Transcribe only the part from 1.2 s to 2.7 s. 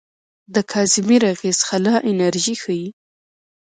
اغېز خلا انرژي